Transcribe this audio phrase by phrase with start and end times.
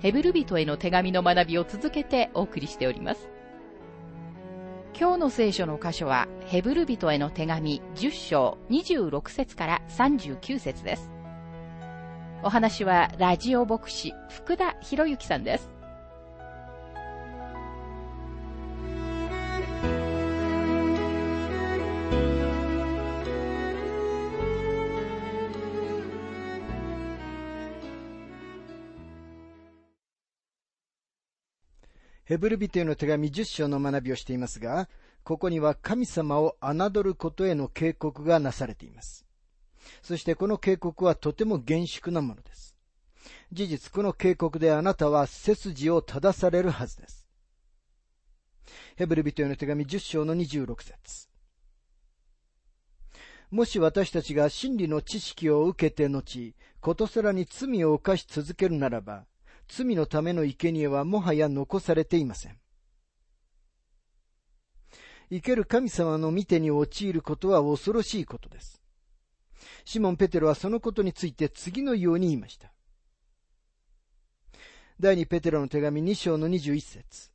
[0.00, 3.28] ヘブル人への手紙の学びを続けてお送りしております。
[4.98, 11.10] 今日の聖書の箇所は、ヘブル人への手紙10章26節から39節です。
[12.44, 15.77] お話は、ラジオ牧師、福田博之さんです。
[32.28, 34.90] ヘブル人への手紙10章の学びをしていますが、
[35.24, 39.24] ここには神様を侮ることへの警告がなされています。
[40.02, 42.76] そしてこの警告はとても厳粛なものです。
[43.50, 47.26] 事実、この警告であなたは背筋を正されるはずです。
[48.96, 51.28] ヘブル人への手紙10章の26節
[53.50, 59.24] もし私たちが真理の知識を受けて後、ことさらに罪を犯し続けるならば、
[59.68, 62.58] 罪のための生贄はもはや残されていません。
[65.30, 68.80] 生ける神様の見てに陥ることは恐ろしいことです。
[69.84, 72.72] シモン・ペテロはそのことについて次のように言いました。
[74.98, 77.30] 第二ペテロの手紙2章の21節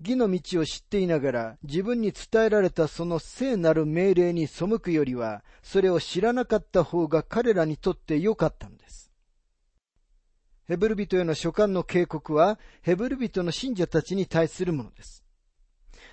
[0.00, 9.09] 義の道を知っていながら自分に伝えられたその聖なる命令に背くよりは、それを知らなかった方が彼らにとって良かったのです。
[10.70, 15.24] ヘブル人への書簡の警告は、ヘブル人の信者たちに対するものです。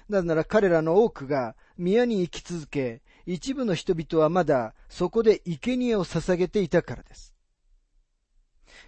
[0.09, 7.35] なぜなら彼らの多くが宮に生き続け、一部の人々はまだそこで生贄を捧げていたからです。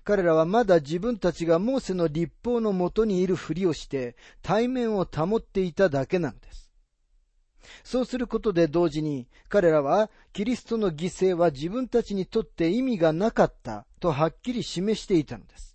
[0.03, 6.68] 彼らはまだ自分たちがモーセの立法のもとにいるふりをして対面を保っていただけなのです。
[7.83, 15.69] そうすることで同時に彼らはキリストの犠牲は自分たちにとって意味がなかったとはっきり示していたのです。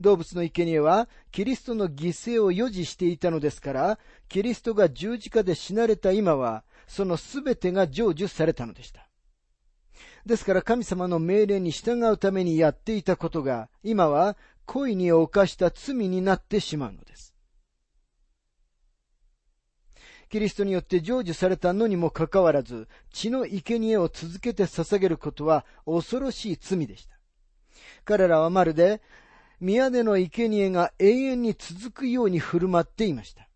[0.00, 3.98] 動物の生贄はキリストの犠牲を予示していたのですから、
[4.28, 9.08] キリストが十字架で死なれた今は、そのすべてが成就されたのでした。
[10.24, 17.35] ですから神様の命令に従うためにやっていたことが、今は恋に犯した罪になってしまうのです。
[20.28, 27.16] キリストによって成就されたのにもかかわらず、血の生贄を続けて捧げることは恐ろしい罪でした。
[28.04, 29.00] 彼らはまるで、
[29.60, 33.48] 宮根の生贄が永遠に続くように振る舞っていました。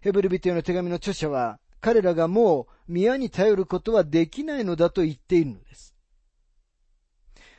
[0.00, 5.94] ヘブル人への手紙の著者は、彼らがもう宮に頼ることはできないのだと言っているのです。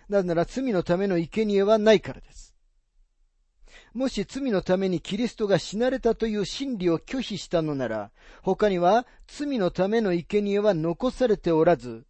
[0.09, 2.50] なぜなら罪のための生贄はないからです。
[3.94, 12.06] もし罪のためにキリストが死なれたという真理を拒否したのなら、他には罪のための生贄は残されておらず、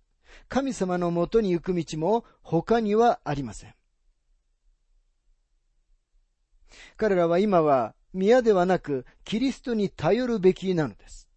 [0.48, 3.74] 神様のもとに行く道も他にはありません。
[6.98, 11.28] 彼らは今は宮ではなくキリストに頼るべきなのです。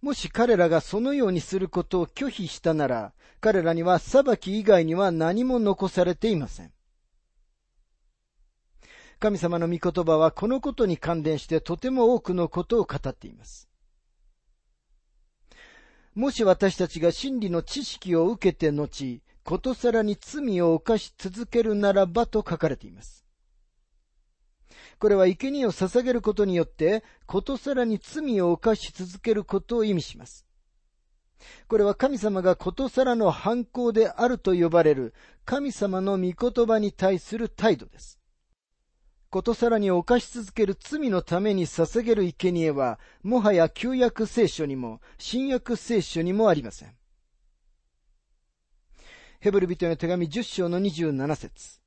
[0.00, 6.72] もし彼らがそのようにすることを拒否したなら、彼らには裁き以外には何も残されていません。
[9.22, 13.68] 神様の御言葉はこのことに関連してとても多くのことを語っています。
[16.16, 23.24] もし私たちが真理の知識を受けて後、ことさらに罪を犯し続けるならばと書かれています。
[24.98, 30.44] これは生贄を捧げることによって、ことさらに罪を犯し続けることを意味します。
[31.68, 35.14] これは神様がことさらの反抗であると呼ばれる
[35.44, 38.18] 神様の御言葉に対する態度です。
[39.32, 46.94] ことさらに犯し続ける罪のために捧げる生贄は、もはや旧約聖書にも、新約聖書にもありません。
[49.40, 51.80] ヘブル人の手紙10章の27節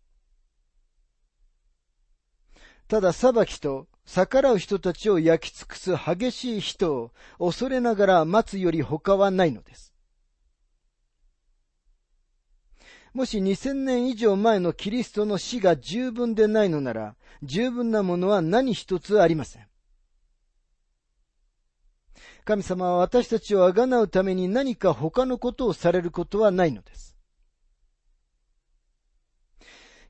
[2.87, 9.94] ただ裁きと逆らう人たちを焼き尽くす激しい人を恐れながら待つより他はないのです。
[13.15, 19.67] もし2000年以上前のキリストの死が十分でないのなら、十分なものは何一つありません。
[22.43, 27.15] 神様は私たちをあがなうために何か他のことをされることはないのです。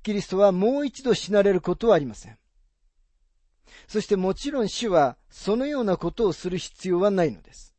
[0.02, 2.40] キリストはもう一度死なれることはありません。
[3.88, 7.76] そしてもちろん主はそのようなことをする必要はないのです。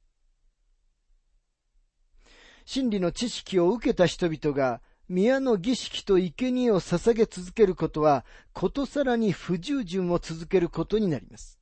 [2.64, 11.58] 真理の知識を受けた人々が宮の儀式と生贄を捧げ続けることは、ことさらに不従順を続けることになります。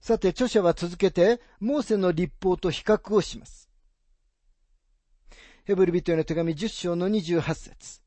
[0.00, 3.70] さて、著者は続けて、モーセの立法と比較をします。
[5.64, 8.00] ヘブル人への手紙10章の28節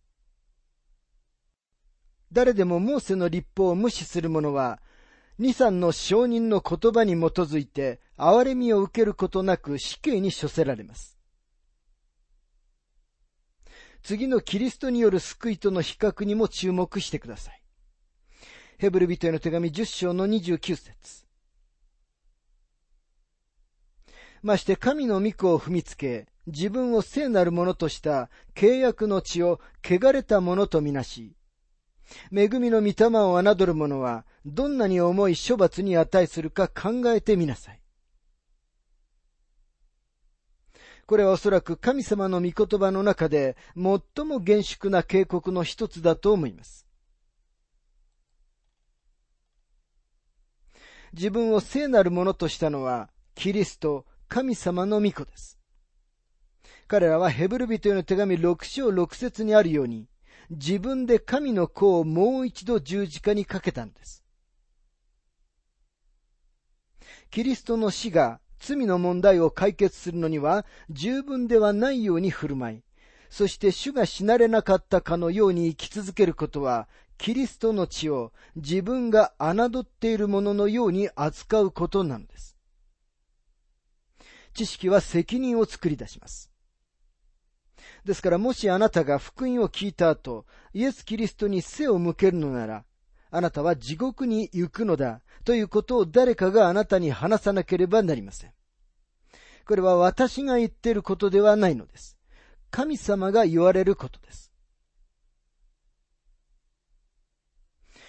[2.31, 4.81] 誰でもモーセの立法を無視する者は、
[5.37, 11.18] 二三の証人の言葉に基づいて、憐れみを受けることなく死刑に処せられます。
[14.03, 17.61] 次のキリストによる救いとの比較にも注目してください。
[18.77, 21.25] ヘブル人への手紙10章の29節
[24.41, 31.35] まして神の御子を踏みつけ、自分を聖なるものとした契約の血を汚れたものとみなし、
[32.35, 37.81] 恵みの御霊を侮る者は、どんなに重い処罰に値するか考えてみなさい。
[41.09, 46.85] これはおそらく神様の御言葉の中で最も厳粛な警告の一つだと思います。
[51.13, 55.59] 自分を聖なるものとしたのは、キリスト、神様の御子です。
[56.87, 60.07] 彼らはヘブル人への手紙6章6節にあるように、
[60.51, 64.23] 自分で神の子をもう一度十字架にかけたんです。
[67.31, 72.83] キリストの死が罪の問題を解決するのには十分ではないように振る舞い、
[73.29, 82.57] そして主が死なれなかったかのように生き続けることは、キリストの血を自分が侮っているもののように扱うことなのです。
[84.53, 86.51] 知識は責任を作り出します。
[88.05, 92.85] ですからもしあなたが福音を聞いた後、イエス・キリストに背を向けるのなら、
[93.31, 98.53] あなたは地獄に行くのだということを誰かがあなたに話さなければなりません。
[99.65, 102.17] これは私が言っていることではないのです。
[102.71, 104.51] 神様が言われることです。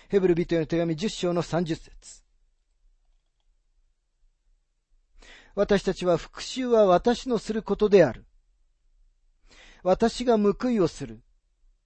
[0.08, 2.24] ヘブル人への手紙10章の30節
[5.54, 8.24] 私たちは復讐は私のすることである。
[9.82, 11.20] 私が報いをする。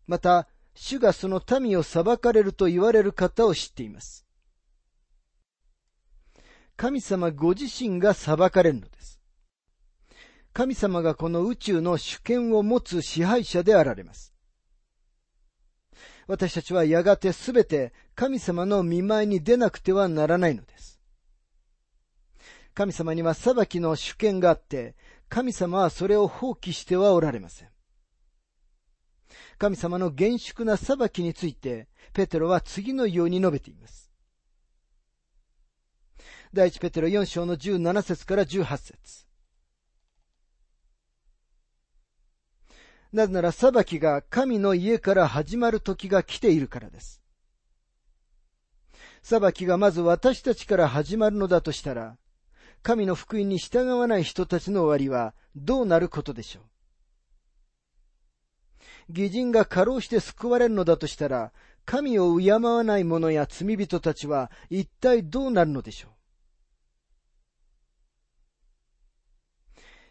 [0.07, 4.27] また、主がその民を裁かれると言われる方を知っています。
[6.77, 9.21] 神様ご自身が裁かれるのです。
[10.53, 14.35] 神様がこの宇宙の主権を持つ支配者であられます。
[16.27, 21.01] 私たちはやがてすべて神様の見舞いに出なくてはならないのです。
[22.75, 24.97] 神様には裁きの主権があって、
[25.29, 27.74] 神様はそれを放棄してはおられません。
[29.59, 34.11] 神様の厳粛な裁きについて、ペテロは次のように述べています。
[36.53, 39.27] 第一ペテロ4章の17節から18節
[43.13, 47.23] なぜなら裁きが神の家から始まる時が来ているからです。
[49.23, 52.19] 裁きがまず私たちから始まるのだとしたら、
[52.83, 56.63] 神の福音に従わない人たちの終わりはどうなることでしょう？
[59.09, 61.53] 義人が過労して救われるのだとしたら、
[61.85, 66.11] 神を敬わない者や罪人たちは一体どうなるのでしょう？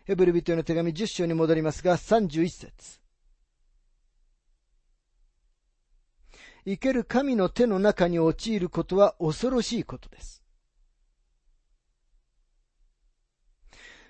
[0.05, 2.99] ヘブル人への手紙10章に戻りますが、31節
[6.65, 10.43] 生ける神の手の中に陥ることは恐ろしいことです。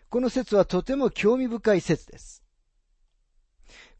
[0.10, 2.43] この説はとても興味深い説です。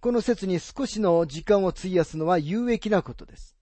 [0.04, 3.56] この説に少しの時間を費やすのは有益なことです。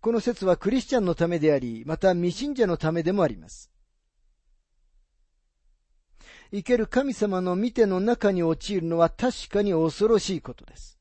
[0.00, 3.70] この説はクリスチャンのためであり、また未信者のためでもあります。
[6.50, 10.98] 生ける神様の見ての中に陥るのは確かに恐ろしいことです。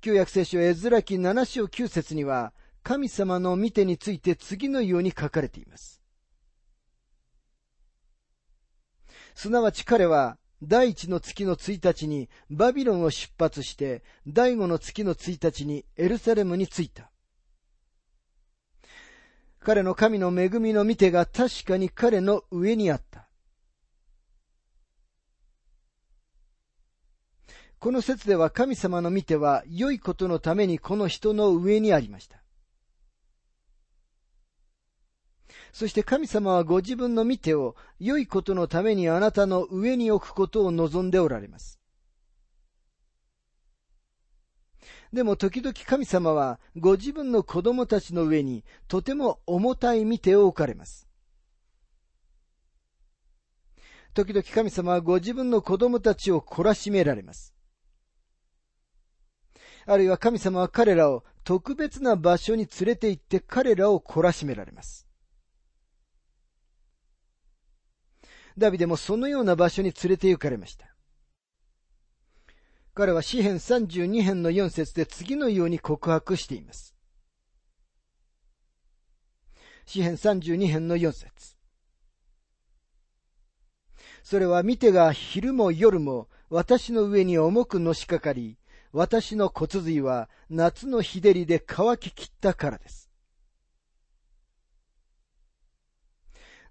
[0.00, 2.52] 旧約聖書エズラ記7章9節には、
[2.82, 5.99] 神様の見てについて次のように書かれています。
[9.34, 17.10] すなわち彼は、第一の月の1日にバビロンを出発して、第五の月の1日にエルサレムに着いた。
[19.60, 23.28] 彼の神の恵みの見てが確かに彼の上にあった。
[27.78, 32.39] この説では神様の見ては良いことのためにこの人の上にありました。
[35.72, 41.80] そして神様はご自分の見てを良いことのためにあなたの上に置くことを望んでおられます。
[45.12, 51.08] でも時々神様はご自分の子供たちの上にとても重たい見てを置かれます。
[54.14, 57.54] 時々神様はご自分の子供たちを懲らしめられます。
[59.86, 65.09] あるいは神様は彼らを特別な場所に連れて行って彼らを懲らしめられます。
[68.58, 70.94] ダビデもそのような場所に連れて行かれました。
[72.94, 76.94] 彼は詩編32編の4節で次のように告白しています。
[79.86, 81.56] 詩編32編の4節
[84.22, 88.58] それは見てが昼も夜も私の上に重くのしかかり、
[88.92, 93.09] 私の骨髄は夏の日照りで乾ききったからです。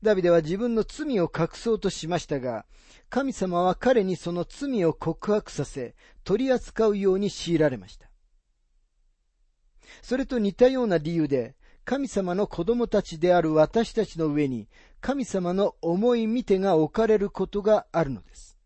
[0.01, 2.65] ダビデは自分の罪を隠そうとしましたが、
[3.09, 8.09] 神様は彼にその罪を告白させ、取り扱うように強いられました。
[10.01, 14.69] それと似たような理由で、神様の子供たちである私たちの上に、
[15.01, 18.57] 神様の重い見てが置かれることがあるのです。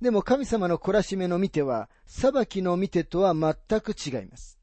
[0.00, 4.58] でも神様の懲らしめの見ては、裁きの見てとは全く違います。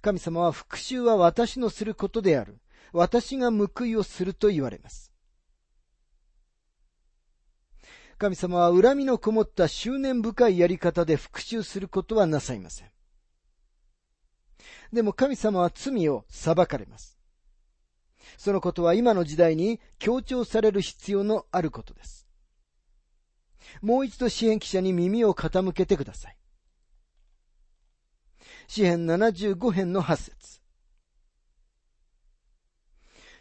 [0.00, 2.58] 神様は復讐は私のすることである。
[2.92, 5.12] 私が報いをすると言われます。
[8.18, 12.90] 神様は恨みのこもった執念深いやり方で復讐することはなさいません。
[14.92, 17.18] でも神様は罪を裁かれます。
[18.36, 22.26] そのことは今の時代に強調される必要のあることです。
[23.82, 26.36] もう一度支援記者に耳を傾けてください。
[28.66, 30.57] 詩編75編の8節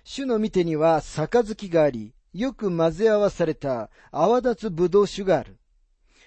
[0.09, 5.57] 主の見てには杯があり、よく混ぜ合わされた泡立つ葡萄酒がある。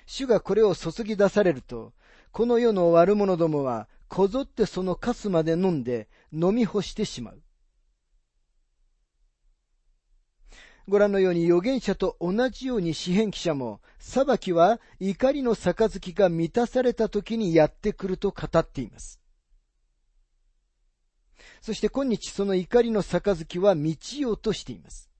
[0.04, 1.94] 主がこれを注ぎ出されると、
[2.30, 7.40] この世の悪者どもはこぞってそのカスまで飲んで飲み干してしまう。
[10.86, 19.19] ご覧のように預言者と同じように詩篇記者も、裁きは怒りの杯が満たされた時にやってくると語っています。
[21.60, 25.10] そして今日その怒りの杯は満ちようとしています。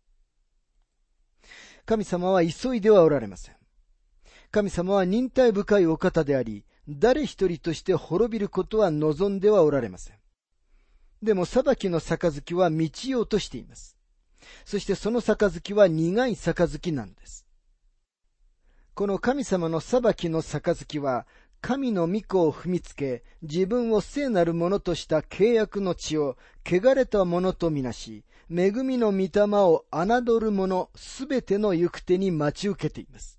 [1.84, 3.56] 神様は急いではおられません。
[4.50, 10.16] 神様は忍耐深いお方であり、誰一人として滅びることは望んではおられません。
[11.22, 13.96] でも裁きの杯は満ちようとしています。
[14.64, 17.46] そしてその杯は苦い杯なんです。
[18.94, 21.26] この神様の裁きの杯は、
[21.60, 33.38] 神の御子を踏みつけ、自分を聖なるものとした契約の地を、汚れたものとみなし、恵みの御霊を侮る者すべての行く手に待ち受けています。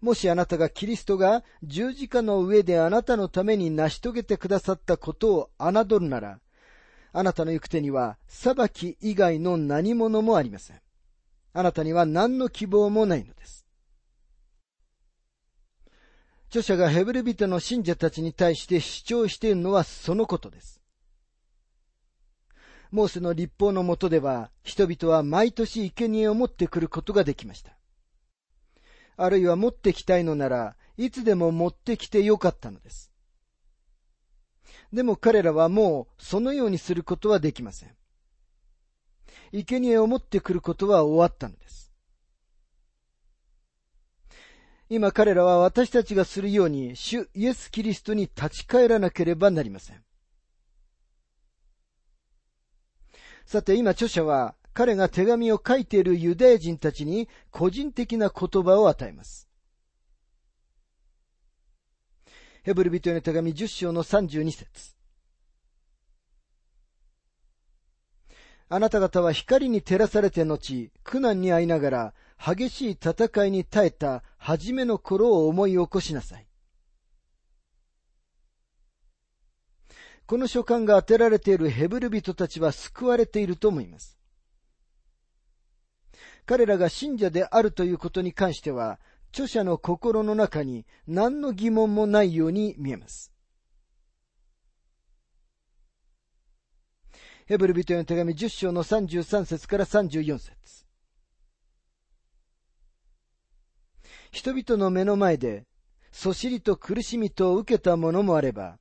[0.00, 6.38] もしあなたがキリストが十字架の上であなたのために成し遂げてくださったことを侮るなら、
[7.12, 10.80] あなたの行く手には裁き以外の何者もありません。
[11.52, 13.65] あなたには何の希望もないのです。
[16.48, 20.80] 著者がヘブル人の信者たちに対して主張しているのはそのことです。
[22.90, 27.76] モーセの立法のもとでは、人々は毎年生贄を持ってくることができました。
[29.16, 33.10] あるいは持ってきたいのなら、いつでも持ってきてよかったのです。
[34.92, 37.94] でも彼らはもうそのようにすることはできません。
[39.52, 41.85] 生贄を持ってくることは終わったのです。
[44.88, 50.02] 今彼らは私たちがするように主イエス・キリストに立ち返らなければなりません。
[53.46, 59.48] さて今著者は彼が手紙を書いているユダヤ人たちに個人的な言葉を与えます。
[62.62, 64.96] ヘブル人への手紙10章の32節
[68.68, 72.14] あなた方は光に照らされて後、苦難に遭いながら、
[72.44, 76.46] 激しい戦いに耐えた初めの頃を思い起こしなさい。
[80.24, 84.16] この書簡が当てられているヘブル人たちは救われていると思います。
[86.44, 89.00] 彼らが信者であるということに関しては、
[89.32, 93.32] 著者の心の中に何の疑問もないように見えます。
[97.46, 100.85] ヘブル人への手紙10章の33節から34節
[104.36, 105.64] 人々の目の前で、
[106.12, 108.78] そしりと苦しみと受けたものもあれば、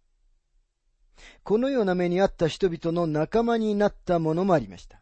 [1.44, 5.02] このような目にあった人々の仲間になったものもありました。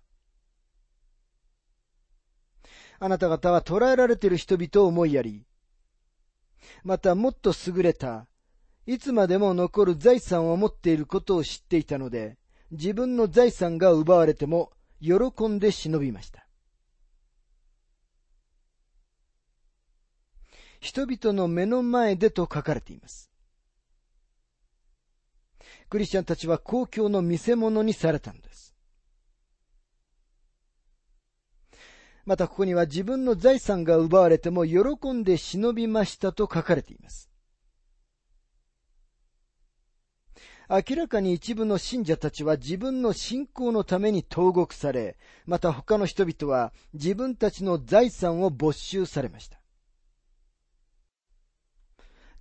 [3.00, 5.48] あなた方は捕らえられている人々を思いやり、
[6.84, 8.28] またもっと優れた、
[8.86, 12.38] いつまでも残る財産を持っていることを知っていたので、
[12.70, 16.43] 自分の財産が奪われても喜んで忍びました。
[20.84, 23.32] 人々の目の前でと書かれています。
[25.90, 28.76] クリスチャンたちは公共の見せ物にされたのです。
[32.26, 37.30] またここには自分の財産が奪われても喜んで忍びましたと書かれています。
[40.70, 49.63] 明らかに一部の信者たちは自分の信仰のために投獄され、また他の人々は自分たちの財産を没収されました。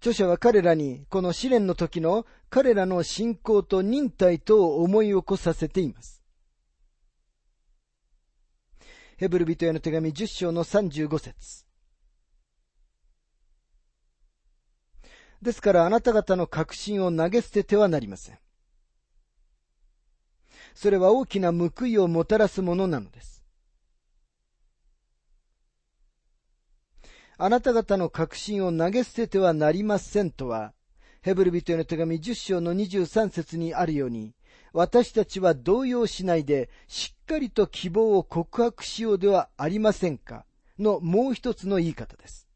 [0.02, 6.20] 著者は彼らにこの試練の時の彼らの信仰と忍耐とを思い起こさせています。
[9.16, 11.64] ヘブル人への手紙10章の35節
[15.40, 18.38] ですからあなた方の確信を投げ捨ててはなりません。
[20.74, 23.41] それは大きな報いをもたらすものなのです。
[27.44, 30.72] あなた方の確信を投げ捨ててはなりませんとは、
[31.22, 34.32] ヘブル人への手紙10章の23節にあるように、
[34.72, 40.46] 私たちは動揺しないで、しっかりと希望を告白しようではありませんか、
[40.78, 42.46] のもう一つの言い方です。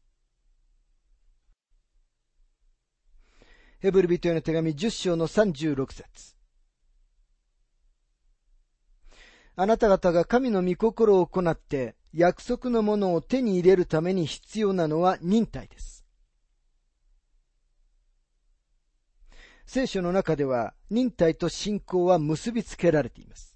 [3.79, 6.37] ヘブル人への手紙10章の36節
[9.57, 16.03] あなた方が神の御心を行って約束のものを手に入れるために必要なのは忍耐です。
[19.67, 23.55] 聖書の中では忍耐と信仰は結びつけられています。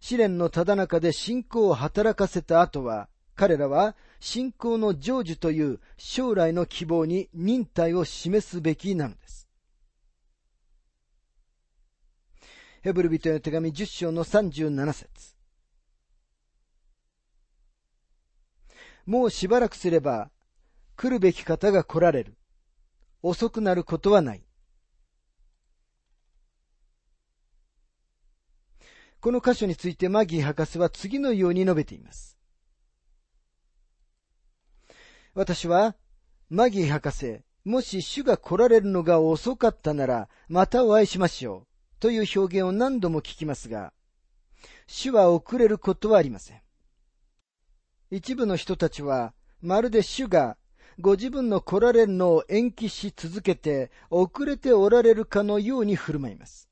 [0.00, 9.46] 試練のただ中で信仰を働かせた後は、彼らは信仰の成就という将来の希望に忍耐を示すべきなのです。
[12.80, 15.33] ヘブル人への手紙10章の37節
[19.06, 20.30] もうしばらくすれば、
[20.96, 22.36] 来るべき方が来られる。
[23.22, 24.44] 遅くなることはない。
[29.20, 32.38] この箇所についてマギー博士は次のように述べています。
[35.34, 35.96] 私は、
[36.50, 42.00] マギー博士、もし主が来られるのが遅かったなら、またお会いしましょう。
[42.00, 43.94] という表現を何度も聞きますが、
[44.86, 46.63] 主は遅れることはありません。
[48.14, 50.56] 一部の人たちは、まるで主が
[51.00, 56.68] ご自分の来られるのを延期し続けて遅れておられるかのように振る舞います。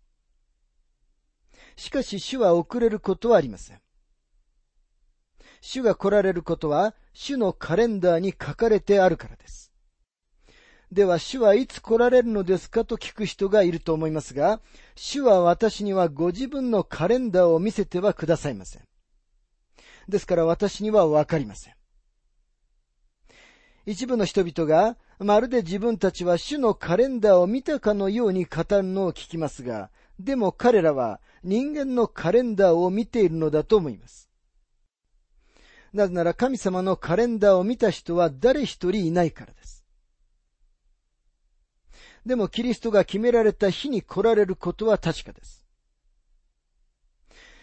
[1.75, 3.81] しかし主は遅れることはありません。
[5.61, 9.73] 主が来られることは主のカレンダーに書かれてあるからです。
[10.93, 14.61] では主はいつ来られるのですかと聞く人がいると思いますが、
[14.95, 18.92] 主は私にはご自分のカレンダーを見せてはくださいません。
[20.09, 21.75] ですから私にはわかりません。
[23.85, 34.29] 一部の人々が、まるで自分たちは主のカレンダーを見たかのように語るのを聞きますが、でも彼らは人間のカレンダーを見ているのだと思います。
[35.93, 39.85] なぜなら神様のカレンダーを見た人は誰一人いないからです。
[42.25, 45.62] でもキリストが決められた日に来られることは確かです。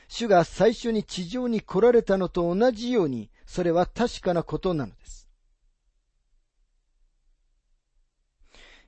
[0.09, 5.29] 主が最初に地上に来られたのと同じように、それは確かなことなのです。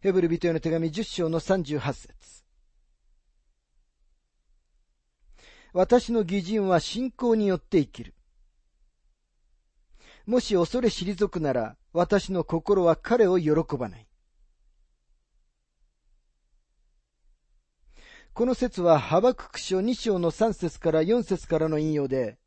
[0.01, 2.43] ヘブル人への手紙10章の38節
[5.73, 8.15] 私の義人は信仰によって生きる。
[10.25, 14.07] もし恐れ退くなら、私の心は彼を喜ばない。
[18.33, 22.37] この説はハバクク書2章の3節から4節からの引用で、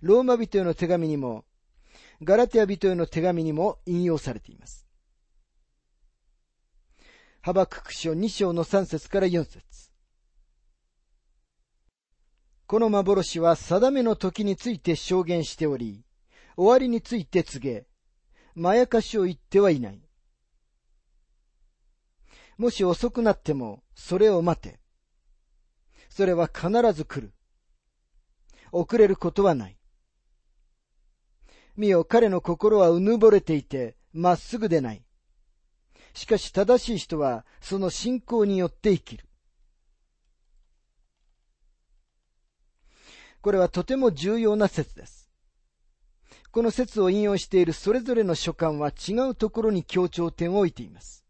[0.00, 1.44] ローマ人への手紙にも、
[2.22, 4.86] ガラテア人への手紙にも引用されています。
[7.40, 9.90] ハバクク書2章の3節から4節
[12.66, 16.04] この幻は定めの時について証言しており、
[16.56, 17.86] 終わりについて告げ、
[18.54, 20.00] まやかしを言ってはいない。
[22.56, 24.83] もし遅くなっても、それを待て。
[26.14, 27.32] それは必ず来る。
[28.70, 29.76] 遅れることはない。
[31.74, 35.04] 見よ、彼の心はうぬぼれていて、まっすぐでない。
[36.12, 39.26] しかし正しい人は、その信仰によって生きる。
[43.40, 45.28] これはとても重要な説です。
[46.52, 51.23] この説を引用しているそれぞれの書簡は違うところに強調点を置いています。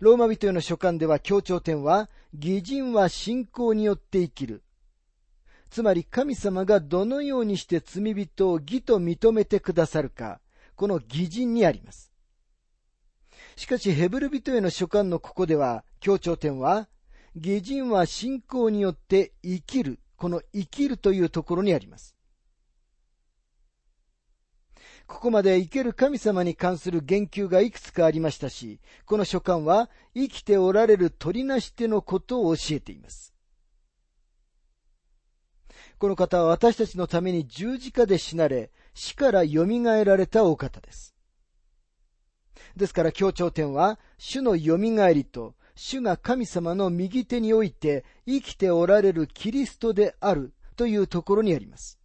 [0.00, 4.62] ローマ人への書簡では強調点は、義人は信仰によって生きる。
[5.68, 10.40] つまり神様がどのようにして罪人を義と認めてくださるか、
[10.74, 12.10] この義人にあります。
[13.56, 16.88] しかしヘブル人への書簡のここでは、強調点は、
[17.34, 22.16] 義人は信仰によって生きる、この生きるというところにあります。
[25.10, 33.34] ここまで生ける神様に関する言及がいくつかありましたし、この書簡は生きておられる鳥なし手のことを教えています。
[35.98, 39.66] この方は私たちのために十字架で死なれ、死から蘇
[40.04, 41.16] られたお方です。
[42.76, 44.78] ですから強調点は、主の蘇
[45.12, 51.99] りと、主が神様の右手において生きておられるキリストであるというところにあります。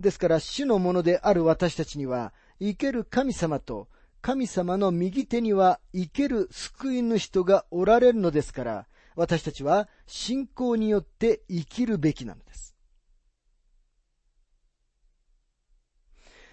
[0.00, 3.88] ですから、主のものである私たちには、生ける神様と、
[4.20, 12.74] 神様の右手には生ける救い主とがおられるのですから、私たちは信仰によって生きるべきなのです。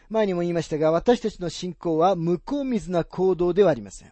[0.09, 4.11] 前にも言いましたが、私たちの信仰は向こう水な行動ではありません。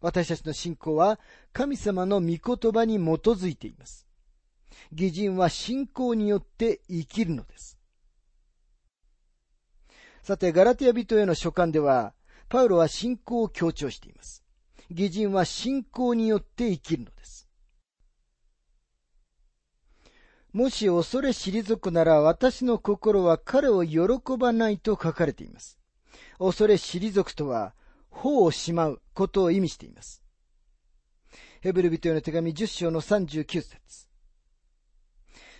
[0.00, 1.18] 私たちの信仰は
[1.54, 4.06] 神様の御言葉に基づいています。
[4.92, 7.78] 義人は信仰によって生きるのです。
[10.26, 12.12] さて、ガラティア人への書簡では、
[12.48, 14.42] パウロは信仰を強調しています。
[14.90, 17.48] 義人は信仰によって生きるのです。
[20.52, 24.00] もし恐れ退くなら私の心は彼を喜
[24.36, 25.78] ばないと書かれています。
[26.40, 27.76] 恐れ退くとは、
[28.10, 30.24] 法をしまうことを意味しています。
[31.60, 34.08] ヘブル人への手紙10章の39節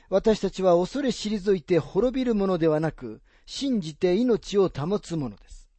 [0.09, 5.71] 私たちは恐れ退いて滅びるものではなく、信じて命を保つものです。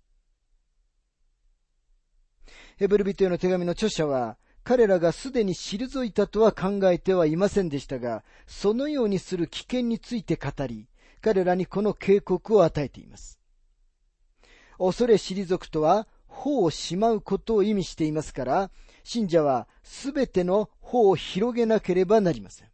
[2.77, 10.87] ヘブル人への手紙の著者は、彼らがすでに退いたとは考えてはいませんでしたが、そのようにする危険について語り、
[11.21, 13.39] 彼らにこの警告を与えています。
[14.77, 18.71] 恐れ退くとは、法をしまうことを意味していますから、
[19.03, 22.69] 信者はすべての法を広げなければなりません。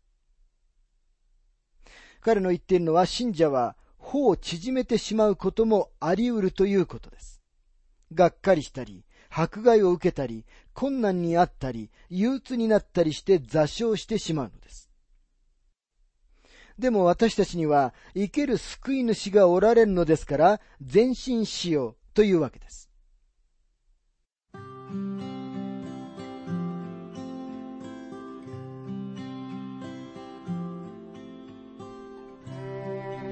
[2.19, 3.77] 彼の言っているのは、信者は
[4.13, 7.41] 法を縮めてしまうこともあり得るということです。
[8.13, 10.45] がっかりしたり、迫害を受けたり、
[10.75, 14.91] 困難にあったり、憂鬱になったりして座礁してしまうのです。
[16.77, 22.91] でも私たちには生ける救い主がおられるのですから、前進しようというわけです。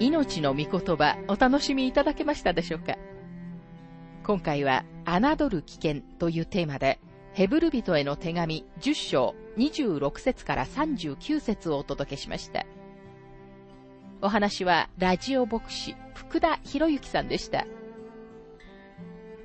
[0.01, 2.97] 命の御言葉お楽しみいただけましたでしょうか？
[4.23, 6.99] 今回は、侮る危険というテーマで、
[7.33, 12.65] ヘブル人への手紙10章26節から39節をお届けしました。
[14.23, 17.67] お話は、ラジオ牧師、福田博之さんでした。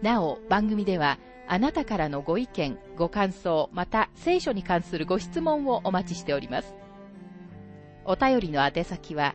[0.00, 6.74] なお、番組では、あなたからのご意見、ご感想、また聖書に関するご質問をお待ちしております。
[8.06, 9.34] お便りの宛先は、